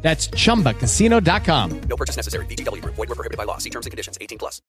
That's 0.00 0.28
chumbacasino.com. 0.28 1.80
No 1.80 1.96
purchase 1.96 2.16
necessary. 2.16 2.46
VGW 2.46 2.82
Group. 2.82 2.94
Void 2.94 3.08
were 3.08 3.14
prohibited 3.14 3.36
by 3.36 3.44
law. 3.44 3.58
See 3.58 3.70
terms 3.70 3.86
and 3.86 3.90
conditions. 3.90 4.16
18 4.20 4.38
plus. 4.38 4.62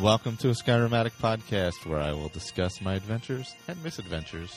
Welcome 0.00 0.36
to 0.38 0.50
a 0.50 0.52
Skyrim 0.52 0.92
Addict 0.92 1.18
podcast 1.22 1.86
where 1.86 1.98
I 1.98 2.12
will 2.12 2.28
discuss 2.28 2.82
my 2.82 2.94
adventures 2.94 3.54
and 3.66 3.82
misadventures 3.82 4.54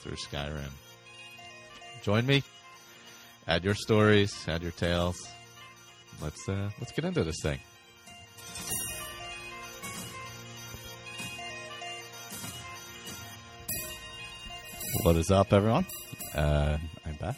through 0.00 0.16
Skyrim. 0.16 0.70
Join 2.02 2.24
me. 2.24 2.42
Add 3.46 3.62
your 3.64 3.74
stories, 3.74 4.34
add 4.48 4.62
your 4.62 4.72
tales. 4.72 5.16
Let's 6.22 6.48
uh, 6.48 6.70
let's 6.78 6.92
get 6.92 7.04
into 7.04 7.24
this 7.24 7.40
thing. 7.42 7.58
What 15.02 15.16
is 15.16 15.30
up, 15.30 15.52
everyone? 15.52 15.84
Uh, 16.34 16.78
I'm 17.04 17.14
back. 17.16 17.36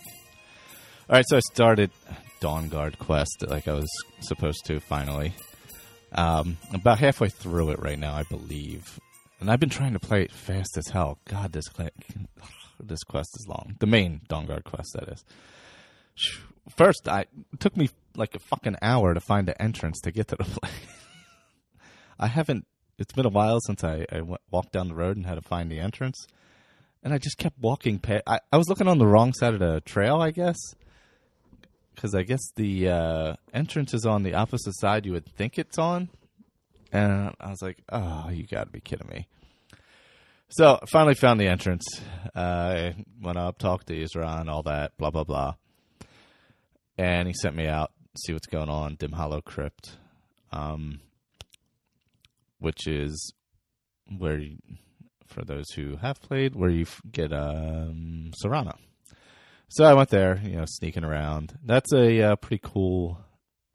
All 1.08 1.16
right, 1.16 1.24
so 1.26 1.38
I 1.38 1.40
started 1.40 1.90
Dawnguard 2.40 2.98
quest 2.98 3.44
like 3.48 3.66
I 3.66 3.72
was 3.72 3.90
supposed 4.20 4.64
to. 4.66 4.78
Finally, 4.78 5.32
um, 6.12 6.56
about 6.72 7.00
halfway 7.00 7.30
through 7.30 7.70
it 7.70 7.80
right 7.80 7.98
now, 7.98 8.14
I 8.14 8.22
believe, 8.24 9.00
and 9.40 9.50
I've 9.50 9.58
been 9.58 9.70
trying 9.70 9.94
to 9.94 9.98
play 9.98 10.22
it 10.22 10.30
fast 10.30 10.78
as 10.78 10.86
hell. 10.86 11.18
God, 11.28 11.50
this 11.50 11.64
cl- 11.76 11.90
this 12.80 13.02
quest 13.02 13.30
is 13.40 13.46
long. 13.48 13.74
The 13.80 13.86
main 13.86 14.20
Dawnguard 14.28 14.62
quest, 14.62 14.92
that 14.94 15.08
is. 15.08 15.24
First, 16.76 17.08
I 17.08 17.26
took 17.58 17.76
me 17.76 17.90
like 18.16 18.34
a 18.34 18.38
fucking 18.38 18.76
hour 18.82 19.14
to 19.14 19.20
find 19.20 19.46
the 19.46 19.60
entrance 19.60 20.00
to 20.00 20.10
get 20.10 20.28
to 20.28 20.36
the 20.36 20.44
place. 20.44 20.72
I 22.18 22.26
haven't. 22.26 22.66
It's 22.98 23.12
been 23.12 23.26
a 23.26 23.30
while 23.30 23.60
since 23.60 23.84
I, 23.84 24.06
I 24.10 24.22
went, 24.22 24.40
walked 24.50 24.72
down 24.72 24.88
the 24.88 24.94
road 24.94 25.16
and 25.16 25.26
had 25.26 25.34
to 25.34 25.42
find 25.42 25.70
the 25.70 25.78
entrance, 25.78 26.26
and 27.02 27.12
I 27.12 27.18
just 27.18 27.36
kept 27.36 27.58
walking 27.60 27.98
past. 27.98 28.22
I, 28.26 28.40
I 28.50 28.56
was 28.56 28.68
looking 28.68 28.88
on 28.88 28.98
the 28.98 29.06
wrong 29.06 29.32
side 29.34 29.52
of 29.52 29.60
the 29.60 29.82
trail, 29.82 30.16
I 30.20 30.30
guess, 30.30 30.56
because 31.94 32.14
I 32.14 32.22
guess 32.22 32.40
the 32.56 32.88
uh, 32.88 33.34
entrance 33.52 33.92
is 33.92 34.06
on 34.06 34.22
the 34.22 34.34
opposite 34.34 34.76
side 34.78 35.04
you 35.04 35.12
would 35.12 35.26
think 35.26 35.58
it's 35.58 35.78
on, 35.78 36.08
and 36.90 37.34
I 37.38 37.50
was 37.50 37.60
like, 37.60 37.78
"Oh, 37.90 38.30
you 38.30 38.46
got 38.46 38.64
to 38.64 38.72
be 38.72 38.80
kidding 38.80 39.08
me!" 39.08 39.28
So 40.48 40.80
finally 40.90 41.14
found 41.14 41.38
the 41.38 41.48
entrance. 41.48 41.84
Uh, 42.34 42.40
I 42.40 43.04
went 43.20 43.36
up, 43.36 43.58
talked 43.58 43.88
to 43.88 43.94
Isran, 43.94 44.48
all 44.48 44.62
that, 44.62 44.96
blah 44.96 45.10
blah 45.10 45.24
blah 45.24 45.54
and 46.98 47.28
he 47.28 47.34
sent 47.34 47.54
me 47.54 47.66
out 47.66 47.92
see 48.24 48.32
what's 48.32 48.46
going 48.46 48.68
on 48.68 48.94
dim 48.96 49.12
hollow 49.12 49.40
crypt 49.40 49.96
um, 50.52 51.00
which 52.58 52.86
is 52.86 53.32
where 54.18 54.38
you, 54.38 54.56
for 55.26 55.44
those 55.44 55.70
who 55.74 55.96
have 55.96 56.20
played 56.20 56.54
where 56.54 56.70
you 56.70 56.86
get 57.10 57.32
um, 57.32 58.30
Serana. 58.42 58.76
so 59.68 59.84
i 59.84 59.94
went 59.94 60.10
there 60.10 60.40
you 60.44 60.56
know 60.56 60.64
sneaking 60.66 61.04
around. 61.04 61.58
That's 61.64 61.92
a 61.92 62.22
uh, 62.22 62.36
pretty 62.36 62.62
cool 62.64 63.18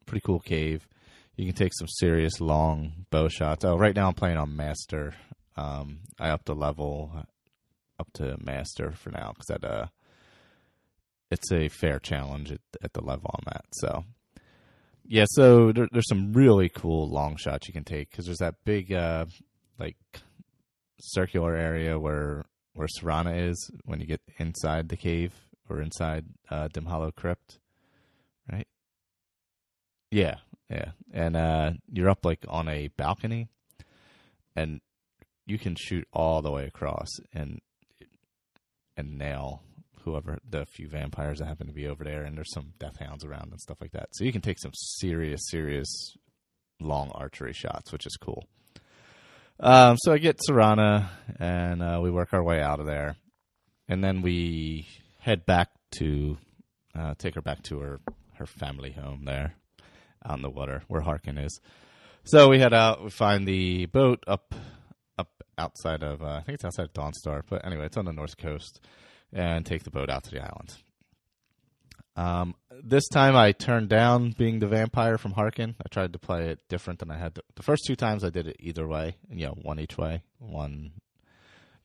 pretty 0.06 0.22
cool 0.24 0.40
cave. 0.40 0.86
You 1.36 1.46
can 1.46 1.54
take 1.54 1.72
some 1.74 1.88
serious 1.88 2.40
long 2.40 3.06
bow 3.10 3.28
shots. 3.28 3.64
Oh 3.64 3.76
right 3.76 3.94
now 3.94 4.08
i'm 4.08 4.14
playing 4.14 4.38
on 4.38 4.56
master. 4.56 5.14
Um, 5.56 6.00
i 6.18 6.30
upped 6.30 6.46
the 6.46 6.54
level 6.54 7.12
up 7.98 8.08
to 8.14 8.36
master 8.42 8.92
for 8.92 9.10
now 9.10 9.32
because 9.34 9.46
that 9.46 9.64
uh 9.64 9.86
it's 11.32 11.50
a 11.50 11.68
fair 11.68 11.98
challenge 11.98 12.52
at, 12.52 12.60
at 12.82 12.92
the 12.92 13.02
level 13.02 13.34
I'm 13.34 13.52
at. 13.54 13.64
So, 13.72 14.04
yeah, 15.04 15.24
so 15.28 15.72
there, 15.72 15.88
there's 15.90 16.08
some 16.08 16.32
really 16.32 16.68
cool 16.68 17.08
long 17.08 17.36
shots 17.36 17.66
you 17.66 17.72
can 17.72 17.84
take 17.84 18.10
because 18.10 18.26
there's 18.26 18.38
that 18.38 18.56
big, 18.64 18.92
uh, 18.92 19.24
like, 19.78 19.96
circular 21.00 21.56
area 21.56 21.98
where 21.98 22.44
where 22.74 22.88
Serana 22.88 23.50
is 23.50 23.70
when 23.84 24.00
you 24.00 24.06
get 24.06 24.20
inside 24.38 24.88
the 24.88 24.96
cave 24.96 25.34
or 25.68 25.80
inside 25.80 26.24
uh, 26.50 26.68
Dim 26.72 26.86
Hollow 26.86 27.10
Crypt, 27.10 27.58
right? 28.50 28.66
Yeah, 30.10 30.36
yeah, 30.70 30.92
and 31.12 31.36
uh, 31.36 31.72
you're 31.90 32.10
up 32.10 32.24
like 32.24 32.44
on 32.48 32.68
a 32.68 32.88
balcony, 32.96 33.48
and 34.54 34.80
you 35.46 35.58
can 35.58 35.74
shoot 35.74 36.06
all 36.12 36.42
the 36.42 36.52
way 36.52 36.66
across 36.66 37.08
and 37.32 37.60
and 38.96 39.18
nail 39.18 39.62
whoever 40.04 40.38
the 40.48 40.66
few 40.66 40.88
vampires 40.88 41.38
that 41.38 41.46
happen 41.46 41.66
to 41.66 41.72
be 41.72 41.86
over 41.86 42.04
there, 42.04 42.24
and 42.24 42.36
there's 42.36 42.52
some 42.52 42.72
death 42.78 42.98
hounds 42.98 43.24
around 43.24 43.50
and 43.50 43.60
stuff 43.60 43.80
like 43.80 43.92
that. 43.92 44.08
So 44.12 44.24
you 44.24 44.32
can 44.32 44.40
take 44.40 44.58
some 44.58 44.72
serious, 44.74 45.40
serious 45.48 46.16
long 46.80 47.10
archery 47.14 47.52
shots, 47.52 47.92
which 47.92 48.06
is 48.06 48.16
cool. 48.20 48.46
Um, 49.60 49.96
so 50.00 50.12
I 50.12 50.18
get 50.18 50.40
Serana, 50.48 51.08
and 51.38 51.82
uh, 51.82 52.00
we 52.02 52.10
work 52.10 52.30
our 52.32 52.42
way 52.42 52.60
out 52.60 52.80
of 52.80 52.86
there, 52.86 53.16
and 53.88 54.02
then 54.02 54.22
we 54.22 54.88
head 55.20 55.46
back 55.46 55.68
to 55.98 56.36
uh, 56.98 57.14
take 57.18 57.34
her 57.34 57.42
back 57.42 57.62
to 57.64 57.78
her 57.78 58.00
her 58.34 58.46
family 58.46 58.92
home 58.92 59.24
there 59.24 59.54
out 60.24 60.36
in 60.36 60.42
the 60.42 60.50
water 60.50 60.82
where 60.88 61.02
Harkon 61.02 61.38
is. 61.38 61.60
So 62.24 62.48
we 62.48 62.58
head 62.58 62.72
out. 62.72 63.04
We 63.04 63.10
find 63.10 63.46
the 63.46 63.86
boat 63.86 64.24
up 64.26 64.54
up 65.18 65.44
outside 65.58 66.02
of 66.02 66.22
uh, 66.22 66.38
I 66.38 66.40
think 66.40 66.56
it's 66.56 66.64
outside 66.64 66.86
of 66.86 66.92
Dawnstar, 66.92 67.42
but 67.48 67.64
anyway, 67.64 67.86
it's 67.86 67.96
on 67.96 68.04
the 68.04 68.12
north 68.12 68.36
coast 68.36 68.80
and 69.32 69.64
take 69.64 69.84
the 69.84 69.90
boat 69.90 70.10
out 70.10 70.24
to 70.24 70.30
the 70.30 70.40
island. 70.40 70.74
Um, 72.14 72.54
this 72.82 73.08
time 73.08 73.36
I 73.36 73.52
turned 73.52 73.88
down 73.88 74.34
being 74.36 74.58
the 74.58 74.66
vampire 74.66 75.16
from 75.16 75.32
Harkon. 75.32 75.74
I 75.80 75.88
tried 75.90 76.12
to 76.12 76.18
play 76.18 76.50
it 76.50 76.60
different 76.68 76.98
than 76.98 77.10
I 77.10 77.16
had 77.16 77.38
the 77.54 77.62
first 77.62 77.84
two 77.86 77.96
times. 77.96 78.22
I 78.22 78.30
did 78.30 78.46
it 78.46 78.56
either 78.60 78.86
way, 78.86 79.16
you 79.30 79.46
know, 79.46 79.54
one 79.62 79.80
each 79.80 79.96
way, 79.96 80.22
one 80.38 80.92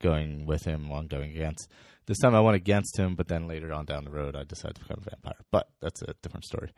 going 0.02 0.46
with 0.46 0.66
him, 0.66 0.90
one 0.90 1.08
going 1.08 1.32
against. 1.32 1.70
This 2.08 2.20
time 2.20 2.36
I 2.36 2.42
went 2.42 2.56
against 2.56 2.98
him, 2.98 3.16
but 3.16 3.28
then 3.28 3.48
later 3.48 3.72
on 3.74 3.86
down 3.86 4.04
the 4.04 4.12
road 4.12 4.36
I 4.36 4.44
decided 4.44 4.76
to 4.76 4.82
become 4.82 5.04
a 5.06 5.10
vampire. 5.10 5.40
But 5.52 5.70
that's 5.82 6.02
a 6.02 6.14
different 6.22 6.46
story. 6.46 6.72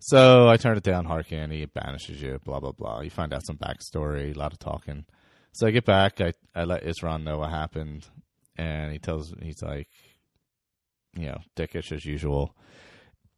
So 0.00 0.48
I 0.48 0.56
turned 0.56 0.78
it 0.78 0.84
down. 0.84 1.06
Harkon, 1.06 1.52
he 1.52 1.66
banishes 1.66 2.20
you. 2.20 2.40
Blah 2.44 2.60
blah 2.60 2.72
blah. 2.72 3.02
You 3.02 3.10
find 3.10 3.32
out 3.32 3.44
some 3.46 3.58
backstory, 3.58 4.34
a 4.34 4.38
lot 4.38 4.52
of 4.52 4.58
talking. 4.58 5.04
So 5.52 5.66
I 5.66 5.70
get 5.70 5.84
back. 5.84 6.20
I 6.20 6.32
I 6.54 6.64
let 6.64 6.84
Isran 6.84 7.22
know 7.22 7.38
what 7.38 7.50
happened 7.50 8.08
and 8.56 8.92
he 8.92 8.98
tells 8.98 9.32
he's 9.42 9.62
like, 9.62 9.88
you 11.14 11.26
know, 11.26 11.38
dickish 11.56 11.92
as 11.92 12.04
usual, 12.04 12.54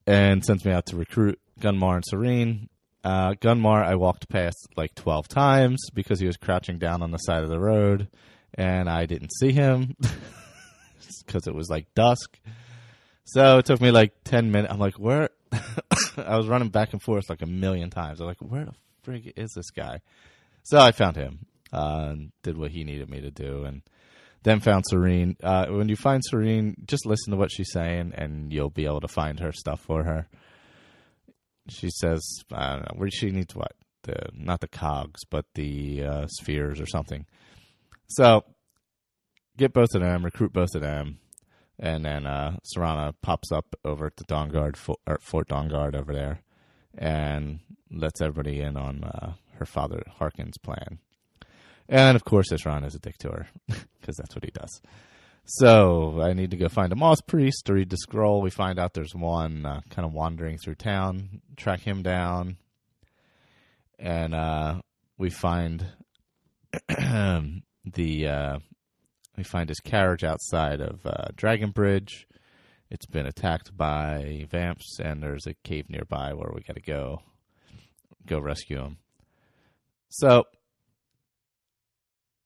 and 0.07 0.45
sends 0.45 0.65
me 0.65 0.73
out 0.73 0.87
to 0.87 0.97
recruit 0.97 1.41
Gunmar 1.61 1.97
and 1.97 2.05
Sorine. 2.13 2.69
Uh, 3.05 3.35
Gunmar, 3.35 3.85
I 3.85 3.97
walked 3.97 4.29
past 4.29 4.69
like 4.77 4.95
twelve 4.95 5.29
times 5.29 5.81
because 5.95 6.21
he 6.21 6.27
was 6.27 6.37
crouching 6.37 6.79
down 6.79 7.03
on 7.03 7.11
the 7.11 7.19
side 7.19 7.43
of 7.43 7.49
the 7.49 7.61
road, 7.61 8.09
and 8.55 8.89
I 8.89 9.07
didn't 9.07 9.33
see 9.39 9.53
him 9.53 9.97
because 11.27 11.47
it 11.47 11.55
was 11.55 11.69
like 11.69 11.93
dusk. 11.95 12.39
So 13.25 13.59
it 13.59 13.67
took 13.67 13.81
me 13.81 13.91
like 13.91 14.13
ten 14.25 14.51
minutes. 14.51 14.73
I'm 14.73 14.81
like, 14.81 14.99
where? 14.99 15.31
I 16.17 16.37
was 16.37 16.49
running 16.49 16.71
back 16.71 16.93
and 16.93 17.03
forth 17.03 17.29
like 17.29 17.43
a 17.43 17.47
million 17.47 17.91
times. 17.91 18.21
I'm 18.21 18.27
like, 18.27 18.41
where 18.41 18.67
the 18.67 18.75
frig 19.11 19.33
is 19.37 19.53
this 19.55 19.71
guy? 19.71 20.01
So 20.65 20.79
I 20.79 20.93
found 20.93 21.17
him, 21.17 21.47
uh, 21.73 22.09
and 22.11 22.33
did 22.43 22.57
what 22.57 22.71
he 22.71 22.85
needed 22.85 23.11
me 23.11 23.21
to 23.21 23.31
do, 23.31 23.65
and 23.65 23.83
then 24.43 24.61
found 24.61 24.85
Sorine. 24.91 25.37
Uh, 25.43 25.67
when 25.67 25.89
you 25.89 25.97
find 25.97 26.23
Sorine, 26.31 26.75
just 26.87 27.07
listen 27.07 27.31
to 27.31 27.37
what 27.37 27.53
she's 27.53 27.73
saying, 27.73 28.13
and 28.15 28.53
you'll 28.53 28.71
be 28.71 28.87
able 28.87 29.01
to 29.01 29.09
find 29.09 29.41
her 29.41 29.53
stuff 29.53 29.81
for 29.81 30.05
her. 30.05 30.29
She 31.69 31.91
says, 31.91 32.21
I 32.53 32.73
don't 32.73 32.83
know, 32.83 32.95
where 32.97 33.11
she 33.11 33.31
needs 33.31 33.55
what 33.55 33.73
the 34.03 34.17
not 34.35 34.61
the 34.61 34.69
cogs, 34.69 35.21
but 35.31 35.47
the 35.55 36.03
uh, 36.03 36.27
spheres 36.27 36.81
or 36.81 36.87
something. 36.87 37.27
So 38.09 38.45
get 39.57 39.73
both 39.73 39.95
of 39.95 40.03
them, 40.03 40.25
recruit 40.25 40.53
both 40.53 40.75
of 40.75 40.83
them, 40.83 41.19
and 41.79 42.05
then 42.05 42.27
uh, 42.27 42.57
Serana 42.65 43.15
pops 43.23 43.53
up 43.53 43.75
over 43.85 44.07
at 44.07 44.17
the 44.17 44.25
Dawnguard 44.25 44.77
Fort, 44.77 45.49
Dawnguard 45.49 45.95
over 45.95 46.13
there, 46.13 46.41
and 46.97 47.61
lets 47.91 48.21
everybody 48.21 48.61
in 48.61 48.77
on 48.77 49.05
uh, 49.05 49.35
her 49.59 49.67
father 49.67 50.03
Harkon's 50.19 50.59
plan. 50.59 50.99
And 51.93 52.17
of 52.17 52.25
course, 52.25 52.51
Isran 52.51 52.87
is 52.87 52.95
a 52.95 52.99
dick 52.99 53.19
to 53.19 53.29
her 53.29 53.47
because 54.01 54.17
that's 54.17 54.35
what 54.35 54.45
he 54.45 54.51
does. 54.51 54.81
So 55.45 56.23
I 56.23 56.33
need 56.33 56.53
to 56.53 56.57
go 56.57 56.71
find 56.71 56.91
a 56.91 56.97
moth 56.97 57.27
priest 57.27 57.67
to 57.67 57.75
read 57.75 57.91
the 57.91 57.99
scroll. 57.99 58.41
We 58.41 58.49
find 58.49 58.79
out 58.79 58.95
there's 58.95 59.15
one 59.15 59.67
uh, 59.67 59.83
kind 59.91 60.07
of 60.07 60.15
wandering 60.15 60.57
through 60.57 60.77
town. 60.77 61.43
Track 61.55 61.81
him 61.81 62.03
down, 62.03 62.57
and 63.99 64.35
uh, 64.35 64.81
we 65.19 65.29
find 65.29 65.85
the 66.89 68.27
uh, 68.27 68.59
we 69.37 69.45
find 69.45 69.69
his 69.69 69.81
carriage 69.81 70.25
outside 70.25 70.81
of 70.81 71.05
uh, 71.05 71.27
Dragon 71.37 71.73
Bridge. 71.73 72.27
It's 72.89 73.07
been 73.07 73.27
attacked 73.27 73.77
by 73.77 74.47
vamps, 74.51 74.99
and 74.99 75.23
there's 75.23 75.47
a 75.47 75.55
cave 75.63 75.91
nearby 75.91 76.33
where 76.33 76.53
we 76.55 76.63
got 76.63 76.77
to 76.77 76.81
go 76.81 77.21
go 78.25 78.39
rescue 78.39 78.81
him. 78.81 78.97
So 80.09 80.45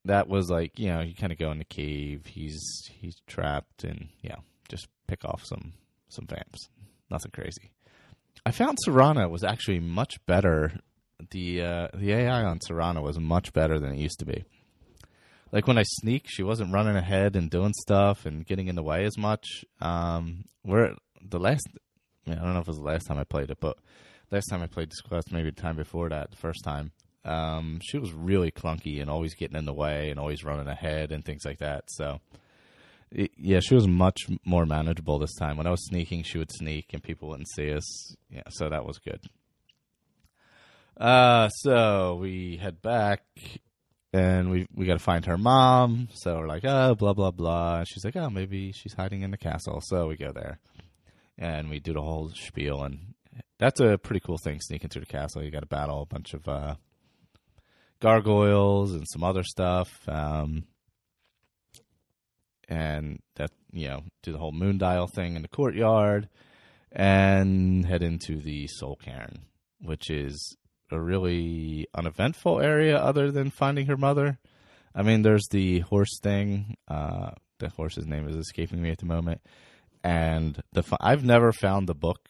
that 0.06 0.29
was 0.29 0.50
like 0.50 0.79
you 0.79 0.88
know 0.88 1.00
you 1.00 1.14
kind 1.14 1.32
of 1.32 1.38
go 1.38 1.50
in 1.50 1.58
the 1.58 1.64
cave. 1.64 2.26
He's 2.26 2.61
he's 3.00 3.17
trapped, 3.26 3.85
and 3.85 4.08
yeah, 4.23 4.37
just 4.69 4.88
pick 5.06 5.25
off 5.25 5.43
some 5.44 5.73
some 6.08 6.26
vamps. 6.26 6.69
Nothing 7.11 7.32
crazy. 7.32 7.70
I 8.44 8.50
found 8.50 8.79
Serana 8.87 9.31
was 9.31 9.44
actually 9.44 9.81
much 9.81 10.25
better. 10.26 10.73
The 11.31 11.62
uh, 11.62 11.88
the 11.94 12.12
AI 12.12 12.44
on 12.44 12.58
Serana 12.61 13.03
was 13.03 13.19
much 13.19 13.53
better 13.53 13.79
than 13.79 13.93
it 13.93 13.99
used 13.99 14.19
to 14.20 14.26
be. 14.26 14.44
Like 15.53 15.67
when 15.67 15.79
I 15.79 15.85
sneak, 15.85 16.25
she 16.26 16.43
wasn't 16.43 16.73
running 16.73 16.97
ahead 16.97 17.37
and 17.37 17.50
doing 17.50 17.73
stuff 17.73 18.26
and 18.26 18.44
getting 18.44 18.69
in 18.69 18.75
the 18.75 18.82
way 18.82 19.05
as 19.05 19.17
much. 19.17 19.64
Um, 19.81 20.44
where 20.62 20.94
the 21.23 21.38
last, 21.38 21.67
I, 22.26 22.35
don't 22.35 22.53
know 22.53 22.58
if 22.58 22.67
it 22.67 22.69
was 22.69 22.79
the 22.79 22.85
last 22.85 23.06
time 23.06 23.19
I 23.19 23.25
played 23.25 23.50
it, 23.50 23.58
but 23.61 23.79
last 24.31 24.47
time 24.47 24.62
I 24.62 24.67
played 24.67 24.91
this 24.91 25.00
quest, 25.00 25.32
maybe 25.32 25.50
the 25.50 25.61
time 25.61 25.76
before 25.76 26.08
that, 26.08 26.31
the 26.31 26.37
first 26.37 26.64
time, 26.64 26.91
um, 27.26 27.81
she 27.82 27.99
was 27.99 28.12
really 28.12 28.50
clunky 28.50 29.00
and 29.00 29.11
always 29.11 29.34
getting 29.34 29.56
in 29.56 29.64
the 29.64 29.75
way 29.75 30.11
and 30.11 30.20
always 30.20 30.44
running 30.44 30.69
ahead 30.69 31.12
and 31.12 31.25
things 31.25 31.44
like 31.44 31.58
that. 31.58 31.84
So, 31.88 32.20
it, 33.11 33.32
yeah, 33.37 33.61
she 33.61 33.75
was 33.75 33.88
much 33.88 34.26
more 34.44 34.64
manageable 34.64 35.19
this 35.19 35.34
time. 35.34 35.56
When 35.56 35.67
I 35.67 35.70
was 35.70 35.84
sneaking, 35.87 36.23
she 36.23 36.38
would 36.38 36.52
sneak 36.52 36.93
and 36.93 37.02
people 37.02 37.28
wouldn't 37.28 37.50
see 37.50 37.73
us. 37.73 38.14
Yeah, 38.31 38.43
so 38.50 38.69
that 38.69 38.87
was 38.87 38.99
good. 38.99 39.20
Uh, 40.96 41.49
so 41.49 42.14
we 42.20 42.56
head 42.56 42.81
back 42.81 43.23
and 44.12 44.50
we 44.50 44.67
we 44.75 44.87
got 44.87 44.94
to 44.94 45.05
find 45.05 45.26
her 45.26 45.37
mom. 45.37 46.08
So 46.14 46.38
we're 46.38 46.46
like, 46.46 46.64
oh, 46.64 46.94
blah 46.94 47.12
blah 47.12 47.32
blah. 47.32 47.79
And 47.79 47.88
she's 47.88 48.05
like, 48.05 48.17
oh, 48.17 48.31
maybe 48.31 48.72
she's 48.72 48.94
hiding 48.94 49.22
in 49.22 49.31
the 49.31 49.37
castle. 49.37 49.81
So 49.82 50.08
we 50.08 50.17
go 50.17 50.32
there, 50.32 50.58
and 51.38 51.69
we 51.69 51.81
do 51.81 51.93
the 51.93 52.02
whole 52.02 52.31
spiel. 52.31 52.82
And 52.82 53.14
that's 53.58 53.81
a 53.81 53.99
pretty 53.99 54.20
cool 54.20 54.38
thing, 54.38 54.61
sneaking 54.61 54.90
through 54.90 55.05
the 55.05 55.06
castle. 55.06 55.43
You 55.43 55.50
got 55.50 55.61
to 55.61 55.67
battle 55.67 56.02
a 56.02 56.06
bunch 56.06 56.32
of 56.32 56.49
uh, 56.49 56.76
gargoyles 58.00 58.93
and 58.93 59.06
some 59.08 59.25
other 59.25 59.43
stuff. 59.43 59.88
Um, 60.08 60.64
and 62.69 63.20
that 63.37 63.50
you 63.72 63.88
know, 63.88 64.02
do 64.22 64.32
the 64.32 64.38
whole 64.38 64.52
moon 64.52 64.78
dial 64.78 65.06
thing 65.06 65.37
in 65.37 65.43
the 65.43 65.48
courtyard, 65.48 66.28
and 66.93 67.84
head 67.84 68.02
into 68.02 68.40
the 68.40 68.66
soul 68.66 68.96
cairn, 68.96 69.40
which 69.81 70.10
is 70.10 70.56
a 70.90 71.00
really 71.00 71.87
uneventful 71.94 72.60
area 72.60 72.96
other 72.96 73.31
than 73.31 73.50
finding 73.50 73.87
her 73.87 73.96
mother. 73.96 74.38
I 74.94 75.02
mean, 75.02 75.22
there's 75.22 75.46
the 75.50 75.81
horse 75.81 76.19
thing. 76.22 76.76
Uh, 76.88 77.32
the 77.58 77.69
horse's 77.70 78.06
name 78.06 78.28
is 78.28 78.37
escaping 78.37 78.81
me 78.81 78.90
at 78.90 78.98
the 78.98 79.06
moment. 79.06 79.40
And 80.02 80.62
the 80.72 80.84
I've 81.00 81.25
never 81.25 81.52
found 81.52 81.87
the 81.88 81.94
book, 81.94 82.28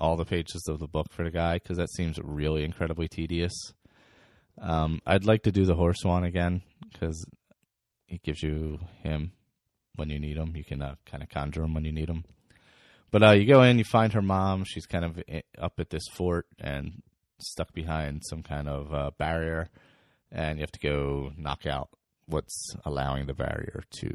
all 0.00 0.16
the 0.16 0.24
pages 0.24 0.66
of 0.68 0.78
the 0.78 0.88
book 0.88 1.06
for 1.10 1.24
the 1.24 1.30
guy 1.30 1.54
because 1.54 1.76
that 1.76 1.90
seems 1.90 2.18
really 2.22 2.64
incredibly 2.64 3.08
tedious. 3.08 3.52
Um, 4.60 5.00
I'd 5.06 5.24
like 5.24 5.44
to 5.44 5.52
do 5.52 5.64
the 5.64 5.74
horse 5.74 6.04
one 6.04 6.24
again 6.24 6.62
because 6.92 7.24
it 8.08 8.22
gives 8.22 8.42
you 8.42 8.78
him 9.02 9.32
when 9.96 10.10
you 10.10 10.18
need 10.18 10.36
him. 10.36 10.54
You 10.54 10.64
can 10.64 10.82
uh, 10.82 10.96
kind 11.06 11.22
of 11.22 11.28
conjure 11.28 11.62
him 11.62 11.74
when 11.74 11.84
you 11.84 11.92
need 11.92 12.08
him. 12.08 12.24
But 13.10 13.22
uh, 13.22 13.30
you 13.32 13.46
go 13.46 13.62
in, 13.62 13.78
you 13.78 13.84
find 13.84 14.12
her 14.12 14.22
mom. 14.22 14.64
She's 14.64 14.86
kind 14.86 15.04
of 15.04 15.22
eh, 15.28 15.40
up 15.58 15.80
at 15.80 15.90
this 15.90 16.06
fort, 16.12 16.46
and 16.58 17.02
stuck 17.38 17.72
behind 17.72 18.22
some 18.28 18.42
kind 18.42 18.68
of 18.68 18.94
uh, 18.94 19.10
barrier, 19.18 19.68
and 20.30 20.58
you 20.58 20.62
have 20.62 20.72
to 20.72 20.78
go 20.78 21.32
knock 21.36 21.66
out 21.66 21.88
what's 22.26 22.74
allowing 22.84 23.26
the 23.26 23.34
barrier 23.34 23.82
to 24.00 24.10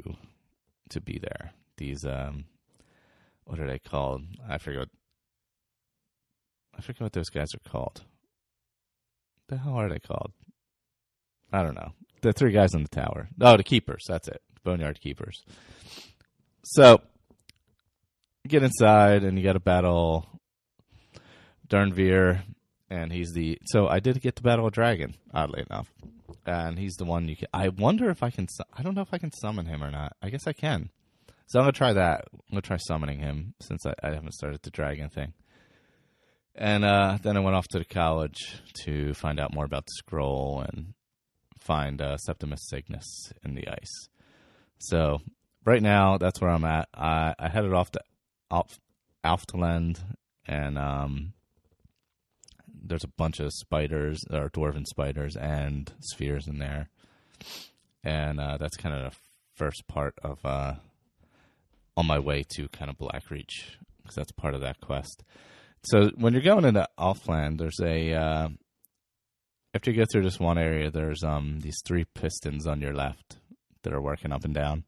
to 0.89 1.01
be 1.01 1.19
there. 1.19 1.51
These 1.77 2.05
um, 2.05 2.45
what 3.43 3.59
are 3.59 3.67
they 3.67 3.79
called? 3.79 4.21
I 4.47 4.57
forget. 4.57 4.87
I 6.77 6.81
forget 6.81 7.01
what 7.01 7.13
those 7.13 7.29
guys 7.29 7.53
are 7.53 7.69
called. 7.69 8.03
The 9.47 9.57
hell 9.57 9.75
are 9.75 9.89
they 9.89 9.99
called? 9.99 10.31
I 11.51 11.63
don't 11.63 11.75
know. 11.75 11.91
The 12.21 12.33
three 12.33 12.51
guys 12.51 12.73
in 12.73 12.83
the 12.83 12.89
tower. 12.89 13.29
Oh, 13.39 13.57
the 13.57 13.63
keepers. 13.63 14.03
That's 14.07 14.27
it. 14.27 14.41
Boneyard 14.63 14.99
keepers. 14.99 15.43
So 16.63 17.01
get 18.47 18.63
inside 18.63 19.23
and 19.23 19.37
you 19.37 19.43
got 19.43 19.53
to 19.53 19.59
battle 19.59 20.27
Durnehviir 21.67 22.41
and 22.89 23.11
he's 23.11 23.31
the 23.33 23.57
so 23.65 23.87
I 23.87 23.99
did 23.99 24.21
get 24.21 24.35
to 24.37 24.43
battle 24.43 24.67
a 24.67 24.71
dragon, 24.71 25.15
oddly 25.33 25.63
enough, 25.69 25.91
and 26.45 26.77
he's 26.77 26.95
the 26.95 27.05
one 27.05 27.27
you 27.27 27.35
can. 27.35 27.47
I 27.53 27.69
wonder 27.69 28.09
if 28.09 28.23
I 28.23 28.29
can. 28.29 28.47
I 28.73 28.83
don't 28.83 28.95
know 28.95 29.01
if 29.01 29.13
I 29.13 29.17
can 29.17 29.31
summon 29.31 29.65
him 29.65 29.83
or 29.83 29.91
not. 29.91 30.15
I 30.21 30.29
guess 30.29 30.47
I 30.47 30.53
can. 30.53 30.89
So 31.47 31.59
I'm 31.59 31.63
gonna 31.63 31.73
try 31.73 31.93
that. 31.93 32.25
I'm 32.33 32.39
gonna 32.51 32.61
try 32.61 32.77
summoning 32.77 33.19
him 33.19 33.53
since 33.61 33.85
I, 33.85 33.93
I 34.03 34.11
haven't 34.11 34.33
started 34.33 34.61
the 34.63 34.71
dragon 34.71 35.09
thing. 35.09 35.33
And 36.57 36.85
uh, 36.85 37.17
then 37.21 37.35
I 37.35 37.41
went 37.41 37.55
off 37.55 37.67
to 37.69 37.79
the 37.79 37.85
college 37.85 38.61
to 38.83 39.13
find 39.13 39.39
out 39.39 39.53
more 39.53 39.65
about 39.65 39.85
the 39.85 39.91
scroll 39.97 40.63
and 40.67 40.93
find 41.59 42.01
uh, 42.01 42.17
Septimus 42.17 42.67
Signus 42.69 43.33
in 43.43 43.55
the 43.55 43.67
ice. 43.67 44.09
So 44.77 45.21
right 45.65 45.81
now, 45.81 46.17
that's 46.17 46.39
where 46.39 46.51
I'm 46.51 46.63
at. 46.63 46.87
I, 46.93 47.35
I 47.37 47.49
headed 47.49 47.73
off 47.73 47.91
to 47.91 47.99
Alf, 48.51 48.79
Alftand 49.23 49.99
and 50.47 50.77
um, 50.77 51.33
there's 52.67 53.03
a 53.03 53.09
bunch 53.09 53.39
of 53.39 53.51
spiders 53.51 54.23
or 54.31 54.49
dwarven 54.49 54.85
spiders 54.85 55.35
and 55.35 55.91
spheres 55.99 56.47
in 56.47 56.59
there, 56.59 56.89
and 58.03 58.39
uh, 58.39 58.57
that's 58.57 58.77
kind 58.77 58.95
of 58.95 59.11
the 59.11 59.17
first 59.55 59.87
part 59.87 60.15
of 60.23 60.39
uh, 60.45 60.75
on 61.97 62.05
my 62.05 62.19
way 62.19 62.43
to 62.55 62.67
kind 62.69 62.89
of 62.89 62.97
Blackreach 62.97 63.77
because 64.01 64.15
that's 64.15 64.31
part 64.31 64.53
of 64.53 64.61
that 64.61 64.79
quest. 64.81 65.23
So 65.85 66.09
when 66.15 66.33
you're 66.33 66.41
going 66.41 66.65
into 66.65 66.87
Alftand, 66.97 67.59
there's 67.59 67.79
a 67.79 68.13
uh, 68.13 68.49
after 69.73 69.91
you 69.91 69.97
go 69.97 70.05
through 70.11 70.23
this 70.23 70.39
one 70.39 70.57
area, 70.57 70.89
there's 70.89 71.23
um 71.23 71.59
these 71.59 71.77
three 71.85 72.05
pistons 72.15 72.65
on 72.65 72.81
your 72.81 72.93
left 72.93 73.37
that 73.83 73.93
are 73.93 74.01
working 74.01 74.31
up 74.31 74.45
and 74.45 74.53
down. 74.53 74.83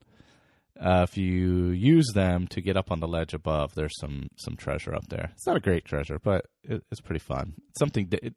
Uh, 0.80 1.06
if 1.08 1.18
you 1.18 1.70
use 1.70 2.08
them 2.14 2.48
to 2.48 2.62
get 2.62 2.78
up 2.78 2.92
on 2.92 3.00
the 3.00 3.08
ledge 3.08 3.34
above, 3.34 3.74
there's 3.76 3.98
some 4.00 4.30
some 4.38 4.56
treasure 4.56 4.94
up 4.96 5.08
there. 5.10 5.32
It's 5.34 5.48
not 5.48 5.58
a 5.58 5.62
great 5.62 5.86
treasure, 5.86 6.20
but 6.20 6.46
it, 6.64 6.84
it's 6.92 7.02
pretty 7.02 7.20
fun. 7.20 7.54
It's 7.70 7.80
something 7.80 8.08
that 8.10 8.24
it, 8.24 8.36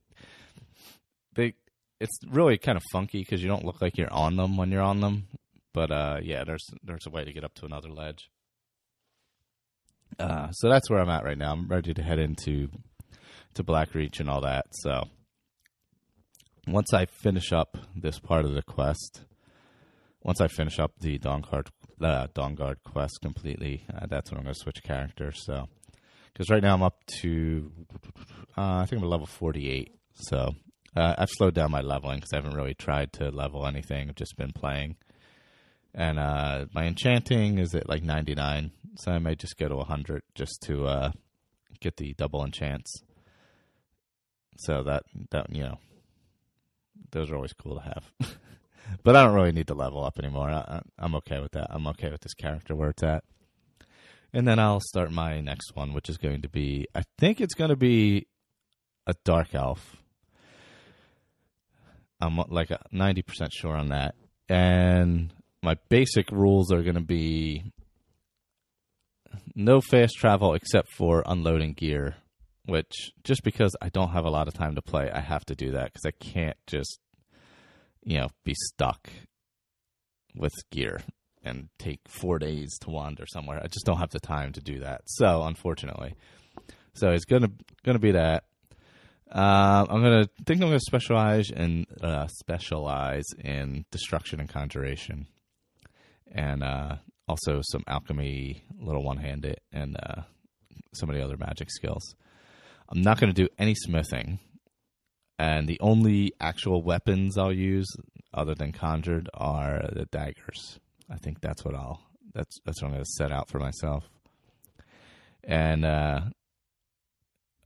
they 1.35 1.55
it's 2.01 2.19
really 2.29 2.59
kind 2.59 2.77
of 2.77 2.83
funky 2.93 3.21
because 3.21 3.43
you 3.43 3.49
don't 3.49 3.65
look 3.65 3.81
like 3.81 3.97
you're 3.99 4.13
on 4.13 4.37
them 4.37 4.57
when 4.57 4.71
you're 4.71 4.83
on 4.83 5.01
them. 5.01 5.29
But 5.73 5.91
uh, 5.91 6.19
yeah, 6.23 6.45
there's 6.45 6.65
there's 6.83 7.07
a 7.07 7.11
way 7.11 7.25
to 7.25 7.33
get 7.33 7.45
up 7.45 7.55
to 7.55 7.67
another 7.67 7.91
ledge. 7.91 8.31
Uh, 10.19 10.51
so 10.53 10.69
that's 10.69 10.91
where 10.91 11.01
I'm 11.01 11.09
at 11.09 11.25
right 11.25 11.39
now. 11.39 11.53
I'm 11.53 11.69
ready 11.69 11.95
to 11.95 12.03
head 12.03 12.19
into 12.19 12.69
to 13.55 13.65
Blackreach 13.65 14.21
and 14.21 14.29
all 14.29 14.43
that. 14.43 14.67
So 14.83 15.05
once 16.67 16.93
I 16.93 17.07
finish 17.07 17.53
up 17.53 17.77
this 17.95 18.19
part 18.19 18.45
of 18.45 18.55
the 18.55 18.63
quest, 18.63 19.23
once 20.23 20.41
I 20.41 20.49
finish 20.49 20.79
up 20.79 20.93
the 21.01 21.19
Dawnguard 21.19 21.69
uh, 22.03 22.27
Dawnguard 22.29 22.77
quest 22.85 23.19
completely, 23.23 23.85
uh, 23.95 24.07
that's 24.09 24.31
when 24.31 24.39
I'm 24.39 24.45
going 24.45 24.55
to 24.55 24.61
switch 24.61 24.83
characters. 24.83 25.43
So, 25.45 25.69
because 26.33 26.51
right 26.51 26.63
now 26.63 26.75
I'm 26.75 26.83
up 26.83 27.05
to, 27.21 27.71
uh, 28.57 28.79
I 28.79 28.87
think 28.87 29.03
I'm 29.03 29.09
level 29.09 29.27
48. 29.27 29.95
So 30.15 30.55
uh, 30.97 31.15
I've 31.19 31.31
slowed 31.31 31.55
down 31.55 31.71
my 31.71 31.81
leveling 31.81 32.19
because 32.19 32.33
I 32.33 32.37
haven't 32.37 32.57
really 32.57 32.75
tried 32.75 33.13
to 33.15 33.31
level 33.31 33.67
anything. 33.67 34.09
I've 34.09 34.17
just 34.17 34.37
been 34.37 34.53
playing, 34.53 34.97
and 35.95 36.19
uh, 36.19 36.67
my 36.73 36.85
enchanting 36.85 37.59
is 37.59 37.75
at 37.75 37.89
like 37.89 38.03
99. 38.03 38.71
So 38.97 39.13
I 39.13 39.19
might 39.19 39.39
just 39.39 39.57
go 39.57 39.69
to 39.69 39.77
100 39.77 40.23
just 40.35 40.63
to 40.63 40.87
uh, 40.87 41.11
get 41.81 41.97
the 41.97 42.15
double 42.15 42.45
enchants. 42.45 43.03
So 44.59 44.83
that 44.85 45.05
that 45.31 45.55
you 45.55 45.63
know, 45.63 45.79
those 47.13 47.31
are 47.31 47.37
always 47.37 47.55
cool 47.55 47.77
to 47.77 47.83
have. 47.83 48.13
but 49.03 49.17
I 49.17 49.25
don't 49.25 49.35
really 49.35 49.53
need 49.53 49.69
to 49.69 49.75
level 49.75 50.05
up 50.05 50.19
anymore. 50.19 50.51
I, 50.51 50.83
am 50.99 51.15
okay 51.17 51.41
with 51.41 51.53
that. 51.53 51.69
I'm 51.71 51.87
okay 51.89 52.11
with 52.11 52.21
this 52.21 52.35
character 52.35 52.75
where 52.75 52.91
it's 52.91 53.03
at. 53.03 53.25
And 54.33 54.47
then 54.47 54.59
I'll 54.59 54.81
start 54.81 55.11
my 55.11 55.41
next 55.41 55.75
one, 55.75 55.93
which 55.93 56.09
is 56.09 56.19
going 56.19 56.43
to 56.43 56.49
be 56.49 56.87
I 56.95 57.03
think 57.19 57.41
it's 57.41 57.55
going 57.55 57.71
to 57.71 57.77
be 57.77 58.27
a 59.07 59.15
dark 59.25 59.55
elf. 59.55 59.97
I'm 62.21 62.37
like 62.37 62.69
90% 62.93 63.25
sure 63.51 63.75
on 63.75 63.89
that. 63.89 64.15
And 64.49 65.33
my 65.63 65.77
basic 65.89 66.31
rules 66.31 66.73
are 66.73 66.83
going 66.83 66.95
to 66.95 67.01
be 67.01 67.65
no 69.55 69.81
fast 69.81 70.15
travel 70.15 70.55
except 70.55 70.89
for 70.97 71.23
unloading 71.27 71.75
gear, 71.75 72.17
which 72.67 73.13
just 73.25 73.43
because 73.43 73.75
I 73.81 73.89
don't 73.89 74.13
have 74.13 74.25
a 74.25 74.31
lot 74.31 74.49
of 74.49 74.55
time 74.55 74.75
to 74.75 74.83
play, 74.83 75.11
I 75.11 75.21
have 75.21 75.45
to 75.47 75.55
do 75.55 75.73
that 75.73 75.93
because 75.93 76.07
I 76.07 76.13
can't 76.13 76.57
just 76.67 76.99
you 78.03 78.19
know, 78.19 78.29
be 78.45 78.55
stuck 78.55 79.11
with 80.35 80.53
gear 80.71 81.03
and 81.43 81.69
take 81.79 82.01
four 82.07 82.39
days 82.39 82.79
to 82.81 82.91
wander 82.91 83.25
somewhere. 83.27 83.61
I 83.63 83.67
just 83.67 83.85
don't 83.85 83.99
have 83.99 84.11
the 84.11 84.21
time 84.21 84.53
to 84.53 84.61
do 84.61 84.81
that. 84.81 85.03
So 85.07 85.43
unfortunately, 85.43 86.15
so 86.95 87.11
it's 87.11 87.25
gonna 87.25 87.51
gonna 87.85 87.99
be 87.99 88.13
that. 88.13 88.45
Uh, 89.31 89.87
I'm 89.89 90.03
gonna 90.03 90.29
think 90.45 90.61
I'm 90.61 90.69
gonna 90.69 90.81
specialize 90.81 91.51
in 91.51 91.87
uh, 92.03 92.27
specialize 92.29 93.25
in 93.39 93.85
destruction 93.91 94.41
and 94.41 94.49
conjuration, 94.49 95.27
and 96.31 96.63
uh, 96.63 96.97
also 97.29 97.61
some 97.63 97.85
alchemy, 97.87 98.65
little 98.79 99.05
one 99.05 99.19
handed, 99.19 99.59
and 99.73 99.97
uh, 99.97 100.23
some 100.95 101.09
of 101.11 101.17
the 101.17 101.25
other 101.25 101.37
magic 101.37 101.71
skills. 101.71 102.15
I'm 102.89 103.03
not 103.03 103.21
gonna 103.21 103.33
do 103.33 103.49
any 103.59 103.75
smithing, 103.75 104.41
and 105.39 105.69
the 105.69 105.79
only 105.81 106.33
actual 106.41 106.83
weapons 106.83 107.39
I'll 107.39 107.53
use, 107.53 107.89
other 108.35 108.55
than 108.55 108.73
conjured, 108.73 109.29
are 109.35 109.89
the 109.93 110.07
daggers. 110.07 110.79
I 111.09 111.17
think 111.17 111.41
that's 111.41 111.65
what 111.65 111.75
I'll 111.75 112.01
that's 112.35 112.59
that's 112.65 112.81
what 112.83 112.89
I'm 112.89 112.95
gonna 112.95 113.05
set 113.05 113.33
out 113.33 113.49
for 113.49 113.59
myself, 113.59 114.09
and. 115.45 115.85
uh 115.85 116.21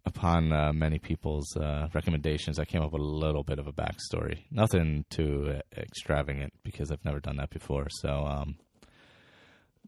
upon 0.06 0.52
uh, 0.52 0.72
many 0.72 0.98
people's 0.98 1.56
uh, 1.56 1.88
recommendations, 1.94 2.58
I 2.58 2.64
came 2.64 2.82
up 2.82 2.92
with 2.92 3.00
a 3.00 3.04
little 3.04 3.42
bit 3.42 3.58
of 3.58 3.66
a 3.66 3.72
backstory. 3.72 4.40
Nothing 4.50 5.04
too 5.10 5.60
extravagant 5.76 6.52
because 6.62 6.90
I've 6.90 7.04
never 7.04 7.20
done 7.20 7.36
that 7.36 7.50
before. 7.50 7.86
So, 7.90 8.10
um, 8.10 8.56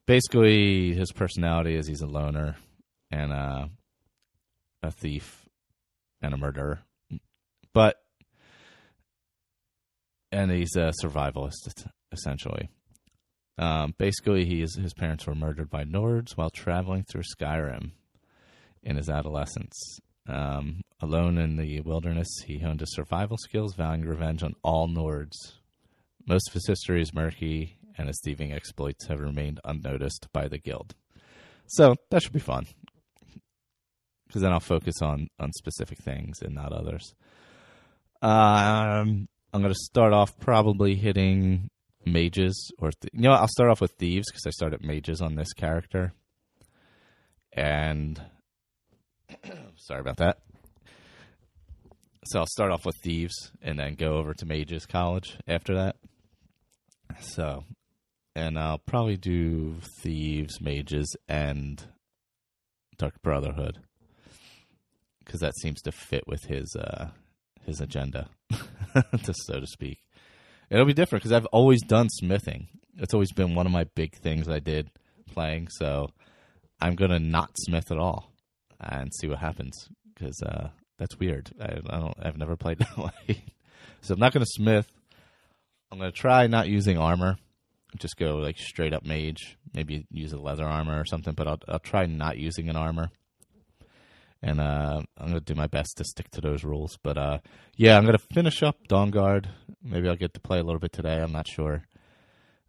basically, 0.06 0.94
his 0.94 1.12
personality 1.12 1.75
is 1.76 1.87
he's 1.87 2.02
a 2.02 2.06
loner 2.06 2.56
and 3.11 3.32
uh, 3.32 3.66
a 4.82 4.90
thief 4.90 5.46
and 6.23 6.35
a 6.35 6.38
murderer, 6.38 6.80
but 7.73 7.96
and 10.32 10.50
he's 10.50 10.76
a 10.76 10.92
survivalist 11.02 11.87
essentially. 12.12 12.68
Um, 13.58 13.94
basically, 13.96 14.44
he 14.44 14.62
is, 14.62 14.76
his 14.76 14.92
parents 14.92 15.26
were 15.26 15.35
murdered 15.35 15.70
by 15.70 15.85
Nords 15.85 16.37
while 16.37 16.50
traveling 16.50 17.04
through 17.04 17.23
Skyrim 17.23 17.92
in 18.82 18.96
his 18.96 19.08
adolescence. 19.08 19.99
Um, 20.28 20.83
alone 21.00 21.38
in 21.38 21.56
the 21.56 21.80
wilderness, 21.83 22.28
he 22.47 22.59
honed 22.59 22.80
his 22.80 22.95
survival 22.95 23.37
skills, 23.38 23.75
vowing 23.75 24.02
revenge 24.02 24.42
on 24.42 24.54
all 24.62 24.88
Nords. 24.88 25.37
Most 26.26 26.49
of 26.49 26.54
his 26.54 26.66
history 26.66 27.00
is 27.00 27.14
murky, 27.14 27.78
and 27.97 28.09
his 28.09 28.21
thieving 28.25 28.52
exploits 28.52 29.06
have 29.06 29.21
remained 29.21 29.61
unnoticed 29.64 30.28
by 30.33 30.49
the 30.49 30.59
guild. 30.59 30.95
So 31.68 31.95
that 32.11 32.23
should 32.23 32.33
be 32.33 32.38
fun, 32.38 32.66
because 34.26 34.42
then 34.42 34.52
I'll 34.52 34.61
focus 34.61 35.02
on 35.02 35.28
on 35.38 35.52
specific 35.52 35.99
things 35.99 36.42
and 36.42 36.54
not 36.54 36.73
others. 36.73 37.14
Um, 38.23 39.28
I'm 39.52 39.62
going 39.62 39.73
to 39.73 39.75
start 39.75 40.12
off 40.12 40.38
probably 40.38 40.95
hitting 40.97 41.68
mages, 42.04 42.73
or 42.78 42.90
th- 42.90 43.12
you 43.12 43.23
know, 43.23 43.30
what, 43.30 43.40
I'll 43.40 43.49
start 43.49 43.71
off 43.71 43.80
with 43.80 43.92
thieves 43.92 44.30
because 44.30 44.47
I 44.47 44.50
started 44.50 44.85
mages 44.85 45.21
on 45.21 45.35
this 45.35 45.52
character, 45.52 46.12
and 47.52 48.21
Sorry 49.76 50.00
about 50.00 50.18
that. 50.18 50.38
So 52.26 52.40
I'll 52.40 52.47
start 52.47 52.73
off 52.73 52.85
with 52.85 52.97
thieves 53.02 53.52
and 53.62 53.78
then 53.78 53.95
go 53.95 54.16
over 54.16 54.35
to 54.35 54.47
mages 54.47 54.85
college 54.85 55.37
after 55.47 55.75
that. 55.75 55.97
So, 57.21 57.64
and 58.35 58.59
I'll 58.59 58.78
probably 58.78 59.16
do 59.16 59.76
thieves, 60.02 60.61
mages, 60.61 61.14
and 61.28 61.83
Dark 62.99 63.23
Brotherhood 63.23 63.78
because 65.25 65.40
that 65.40 65.56
seems 65.61 65.80
to 65.83 65.92
fit 65.92 66.26
with 66.26 66.45
his 66.45 66.75
uh, 66.76 67.11
his 67.64 67.80
agenda, 67.80 68.28
so 69.33 69.61
to 69.61 69.66
speak. 69.66 69.99
It'll 70.71 70.85
be 70.85 70.95
different 70.95 71.23
because 71.23 71.33
I've 71.33 71.47
always 71.47 71.83
done 71.83 72.09
smithing. 72.09 72.68
It's 72.99 73.14
always 73.14 73.33
been 73.33 73.54
one 73.54 73.66
of 73.66 73.73
my 73.73 73.85
big 73.95 74.16
things 74.16 74.49
I 74.49 74.59
did 74.59 74.90
playing. 75.33 75.68
So 75.78 76.09
I'm 76.80 76.97
gonna 76.97 77.21
not 77.21 77.50
smith 77.56 77.90
at 77.90 77.99
all 77.99 78.33
and 78.80 79.12
see 79.14 79.26
what 79.26 79.38
happens 79.38 79.88
because 80.14 80.42
uh, 80.42 80.68
that's 80.99 81.18
weird. 81.18 81.50
I, 81.61 81.78
I, 81.88 81.99
don't. 81.99 82.14
I've 82.21 82.38
never 82.38 82.56
played 82.56 82.78
that 82.80 82.97
way. 82.97 83.45
so 84.00 84.14
I'm 84.14 84.21
not 84.21 84.33
going 84.33 84.45
to 84.45 84.50
smith. 84.50 84.90
I'm 85.90 85.99
going 85.99 86.11
to 86.11 86.16
try 86.16 86.47
not 86.47 86.68
using 86.68 86.99
armor. 86.99 87.37
Just 87.99 88.16
go 88.16 88.37
like 88.37 88.59
straight 88.59 88.92
up 88.92 89.04
mage. 89.04 89.56
Maybe 89.73 90.06
use 90.11 90.33
a 90.33 90.38
leather 90.38 90.64
armor 90.64 91.00
or 91.00 91.04
something. 91.04 91.35
But 91.35 91.49
I'll 91.49 91.61
I'll 91.68 91.78
try 91.78 92.06
not 92.06 92.38
using 92.38 92.68
an 92.68 92.76
armor. 92.76 93.11
And 94.42 94.61
uh, 94.61 95.00
I'm 95.16 95.28
going 95.28 95.38
to 95.38 95.40
do 95.40 95.54
my 95.54 95.66
best 95.66 95.97
to 95.97 96.04
stick 96.04 96.30
to 96.33 96.40
those 96.40 96.62
rules. 96.62 96.99
But 97.02 97.16
uh, 97.16 97.38
yeah, 97.76 97.97
I'm 97.97 98.04
going 98.04 98.18
to 98.18 98.35
finish 98.35 98.62
up 98.62 98.76
Dawnguard. 98.88 99.47
Maybe 99.83 100.09
I'll 100.09 100.16
get 100.16 100.35
to 100.35 100.40
play 100.40 100.59
a 100.59 100.62
little 100.62 100.78
bit 100.78 100.92
today. 100.92 101.21
I'm 101.21 101.33
not 101.33 101.49
sure. 101.49 101.85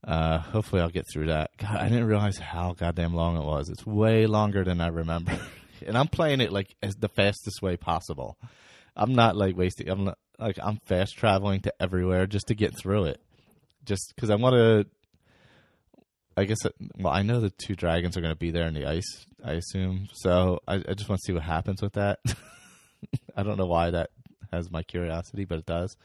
Uh, 0.03 0.39
hopefully, 0.39 0.81
I'll 0.81 0.89
get 0.89 1.05
through 1.11 1.27
that. 1.27 1.51
God, 1.57 1.75
I 1.75 1.89
didn't 1.89 2.05
realize 2.05 2.37
how 2.37 2.73
goddamn 2.73 3.13
long 3.13 3.35
it 3.35 3.43
was. 3.43 3.69
It's 3.69 3.85
way 3.85 4.25
longer 4.27 4.63
than 4.63 4.79
I 4.79 4.87
remember. 4.87 5.37
and 5.85 5.97
I'm 5.97 6.07
playing 6.07 6.41
it 6.41 6.51
like 6.51 6.75
as 6.81 6.95
the 6.95 7.09
fastest 7.09 7.61
way 7.61 7.77
possible. 7.77 8.37
I'm 8.95 9.13
not 9.13 9.35
like 9.35 9.55
wasting. 9.55 9.89
I'm 9.89 10.05
not 10.05 10.17
like 10.39 10.57
I'm 10.61 10.79
fast 10.85 11.15
traveling 11.17 11.61
to 11.61 11.73
everywhere 11.79 12.27
just 12.27 12.47
to 12.47 12.55
get 12.55 12.77
through 12.77 13.05
it, 13.05 13.21
just 13.85 14.13
because 14.15 14.29
I 14.29 14.35
want 14.35 14.55
to. 14.55 14.85
I 16.35 16.45
guess 16.45 16.59
well, 16.99 17.13
I 17.13 17.23
know 17.23 17.39
the 17.39 17.49
two 17.49 17.75
dragons 17.75 18.15
are 18.15 18.21
going 18.21 18.33
to 18.33 18.39
be 18.39 18.51
there 18.51 18.67
in 18.67 18.75
the 18.75 18.85
ice. 18.85 19.25
I 19.43 19.53
assume 19.53 20.07
so. 20.13 20.59
I, 20.67 20.75
I 20.75 20.93
just 20.93 21.09
want 21.09 21.19
to 21.19 21.25
see 21.25 21.33
what 21.33 21.43
happens 21.43 21.81
with 21.81 21.93
that. 21.93 22.19
I 23.35 23.43
don't 23.43 23.57
know 23.57 23.65
why 23.65 23.91
that 23.91 24.11
has 24.51 24.71
my 24.71 24.83
curiosity, 24.83 25.45
but 25.45 25.59
it 25.59 25.65
does. 25.65 25.95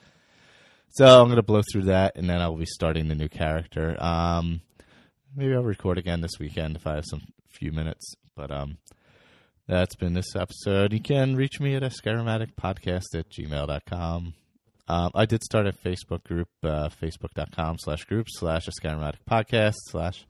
So 0.91 1.07
I'm 1.07 1.29
going 1.29 1.37
to 1.37 1.43
blow 1.43 1.63
through 1.73 1.85
that, 1.85 2.17
and 2.17 2.29
then 2.29 2.41
I 2.41 2.49
will 2.49 2.57
be 2.57 2.67
starting 2.67 3.09
the 3.09 3.15
new 3.15 3.29
character. 3.29 3.97
Um, 4.03 4.61
maybe 5.35 5.55
I'll 5.55 5.63
record 5.63 5.99
again 5.99 6.21
this 6.21 6.39
weekend 6.39 6.77
if 6.77 6.87
I 6.87 6.97
have 6.97 7.07
some 7.09 7.23
few 7.49 7.73
minutes. 7.73 8.15
But 8.37 8.51
um, 8.51 8.79
that's 9.69 9.95
been 9.97 10.15
this 10.15 10.35
episode. 10.35 10.93
You 10.93 11.01
can 11.01 11.37
reach 11.37 11.61
me 11.61 11.77
at 11.77 11.83
a 11.83 11.91
podcast 11.91 13.15
at 13.15 13.31
gmail.com. 13.31 14.35
Um, 14.89 15.11
I 15.15 15.27
did 15.27 15.43
start 15.45 15.67
a 15.67 15.73
Facebook 15.73 16.25
group, 16.25 16.49
uh, 16.65 16.89
facebook.com 16.89 17.77
slash 17.79 18.05
group 18.05 18.27
slash 18.29 18.67
a 18.67 19.13
podcast 19.31 19.75
slash. 19.89 20.27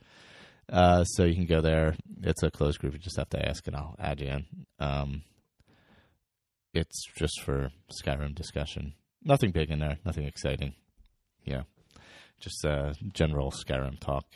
Uh, 0.70 1.04
so 1.04 1.24
you 1.24 1.34
can 1.34 1.46
go 1.46 1.60
there. 1.60 1.96
It's 2.22 2.42
a 2.42 2.50
closed 2.50 2.78
group. 2.78 2.92
You 2.92 2.98
just 2.98 3.16
have 3.16 3.30
to 3.30 3.48
ask 3.48 3.66
and 3.66 3.74
I'll 3.74 3.96
add 3.98 4.20
you 4.20 4.28
in. 4.28 4.46
Um, 4.78 5.22
it's 6.74 7.06
just 7.16 7.40
for 7.42 7.70
Skyrim 8.02 8.34
discussion. 8.34 8.94
Nothing 9.24 9.50
big 9.50 9.70
in 9.70 9.78
there. 9.78 9.98
Nothing 10.04 10.24
exciting. 10.24 10.74
Yeah. 11.44 11.62
Just 12.40 12.64
uh, 12.64 12.92
general 13.12 13.50
Skyrim 13.50 13.98
talk. 13.98 14.26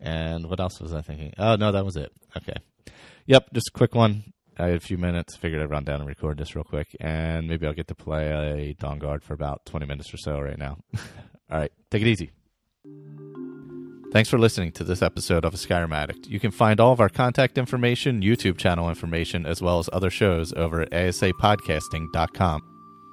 And 0.00 0.48
what 0.48 0.60
else 0.60 0.80
was 0.80 0.94
I 0.94 1.02
thinking? 1.02 1.34
Oh, 1.38 1.56
no, 1.56 1.72
that 1.72 1.84
was 1.84 1.96
it. 1.96 2.12
Okay. 2.36 2.56
Yep, 3.26 3.52
just 3.54 3.68
a 3.68 3.72
quick 3.72 3.94
one. 3.94 4.32
I 4.58 4.66
had 4.66 4.76
a 4.76 4.80
few 4.80 4.98
minutes. 4.98 5.36
Figured 5.36 5.62
I'd 5.62 5.70
run 5.70 5.84
down 5.84 6.00
and 6.00 6.08
record 6.08 6.38
this 6.38 6.56
real 6.56 6.64
quick, 6.64 6.96
and 7.00 7.48
maybe 7.48 7.66
I'll 7.66 7.72
get 7.72 7.88
to 7.88 7.94
play 7.94 8.28
a 8.30 8.74
Dawnguard 8.74 9.22
for 9.22 9.34
about 9.34 9.64
20 9.66 9.86
minutes 9.86 10.12
or 10.12 10.16
so 10.16 10.40
right 10.40 10.58
now. 10.58 10.78
All 11.50 11.58
right, 11.58 11.72
take 11.90 12.02
it 12.02 12.08
easy. 12.08 12.30
Thanks 14.10 14.30
for 14.30 14.38
listening 14.38 14.72
to 14.72 14.84
this 14.84 15.02
episode 15.02 15.44
of 15.44 15.52
A 15.52 15.58
Skyrim 15.58 15.94
Addict. 15.94 16.28
You 16.28 16.40
can 16.40 16.50
find 16.50 16.80
all 16.80 16.92
of 16.92 17.00
our 17.00 17.10
contact 17.10 17.58
information, 17.58 18.22
YouTube 18.22 18.56
channel 18.56 18.88
information, 18.88 19.44
as 19.44 19.60
well 19.60 19.78
as 19.78 19.90
other 19.92 20.08
shows 20.08 20.50
over 20.54 20.80
at 20.80 20.90
asapodcasting.com, 20.90 22.62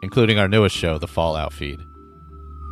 including 0.04 0.40
our 0.40 0.48
newest 0.48 0.76
show, 0.76 0.98
The 0.98 1.08
Fallout 1.08 1.52
Feed. 1.52 1.80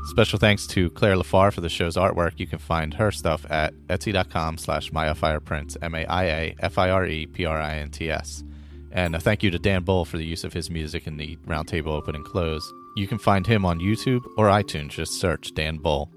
Special 0.05 0.37
thanks 0.37 0.67
to 0.67 0.89
Claire 0.91 1.15
Lafar 1.15 1.51
for 1.53 1.61
the 1.61 1.69
show's 1.69 1.95
artwork. 1.95 2.33
You 2.37 2.45
can 2.45 2.59
find 2.59 2.93
her 2.93 3.09
stuff 3.11 3.49
at 3.49 3.73
etsy.com 3.87 4.57
slash 4.57 4.91
MaiaFirePrints, 4.91 5.77
M-A-I-A-F-I-R-E-P-R-I-N-T-S. 5.81 8.43
And 8.91 9.15
a 9.15 9.19
thank 9.19 9.41
you 9.41 9.49
to 9.49 9.57
Dan 9.57 9.83
Bull 9.83 10.05
for 10.05 10.17
the 10.17 10.25
use 10.25 10.43
of 10.43 10.53
his 10.53 10.69
music 10.69 11.07
in 11.07 11.17
the 11.17 11.35
roundtable 11.47 11.87
open 11.87 12.15
and 12.15 12.23
close. 12.23 12.71
You 12.95 13.07
can 13.07 13.17
find 13.17 13.47
him 13.47 13.65
on 13.65 13.79
YouTube 13.79 14.21
or 14.37 14.45
iTunes. 14.47 14.89
Just 14.89 15.13
search 15.13 15.51
Dan 15.55 15.77
Bull. 15.77 16.11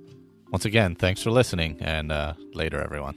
Once 0.51 0.67
again, 0.67 0.95
thanks 0.95 1.23
for 1.23 1.31
listening, 1.31 1.79
and 1.81 2.13
uh, 2.13 2.35
later, 2.53 2.83
everyone. 2.83 3.17